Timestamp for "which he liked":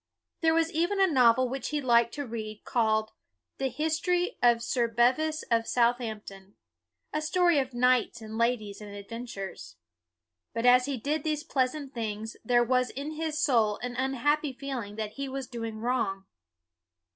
1.47-2.11